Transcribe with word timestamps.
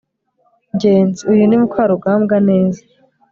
ngenzi, 0.75 1.21
uyu 1.31 1.43
ni 1.47 1.57
mukarugambwa 1.61 2.35
neza 2.49 2.81